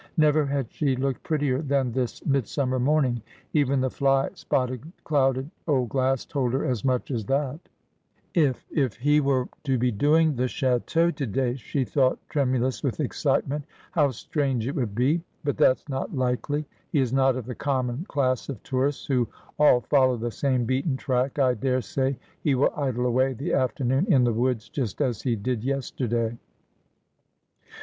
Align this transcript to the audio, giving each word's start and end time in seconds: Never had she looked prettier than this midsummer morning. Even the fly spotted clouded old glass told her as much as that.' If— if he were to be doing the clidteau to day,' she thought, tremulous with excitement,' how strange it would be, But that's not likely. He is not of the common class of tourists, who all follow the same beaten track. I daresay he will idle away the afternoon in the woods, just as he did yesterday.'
Never 0.17 0.47
had 0.47 0.71
she 0.71 0.95
looked 0.95 1.21
prettier 1.21 1.61
than 1.61 1.91
this 1.91 2.25
midsummer 2.25 2.79
morning. 2.79 3.21
Even 3.53 3.81
the 3.81 3.89
fly 3.91 4.29
spotted 4.33 4.81
clouded 5.03 5.51
old 5.67 5.89
glass 5.89 6.25
told 6.25 6.53
her 6.53 6.65
as 6.65 6.83
much 6.83 7.11
as 7.11 7.23
that.' 7.27 7.59
If— 8.49 8.65
if 8.71 8.95
he 8.95 9.19
were 9.21 9.47
to 9.63 9.77
be 9.77 9.91
doing 9.91 10.35
the 10.35 10.45
clidteau 10.45 11.13
to 11.15 11.25
day,' 11.27 11.53
she 11.53 11.85
thought, 11.85 12.17
tremulous 12.29 12.81
with 12.81 12.99
excitement,' 12.99 13.63
how 13.91 14.09
strange 14.09 14.67
it 14.67 14.73
would 14.73 14.95
be, 14.95 15.21
But 15.43 15.57
that's 15.57 15.87
not 15.87 16.15
likely. 16.15 16.65
He 16.91 16.99
is 16.99 17.13
not 17.13 17.35
of 17.35 17.45
the 17.45 17.53
common 17.53 18.05
class 18.09 18.49
of 18.49 18.63
tourists, 18.63 19.05
who 19.05 19.27
all 19.59 19.81
follow 19.81 20.17
the 20.17 20.31
same 20.31 20.65
beaten 20.65 20.97
track. 20.97 21.37
I 21.37 21.53
daresay 21.53 22.15
he 22.41 22.55
will 22.55 22.73
idle 22.75 23.05
away 23.05 23.33
the 23.33 23.53
afternoon 23.53 24.11
in 24.11 24.23
the 24.23 24.33
woods, 24.33 24.67
just 24.67 24.99
as 24.99 25.21
he 25.21 25.35
did 25.35 25.63
yesterday.' 25.63 26.39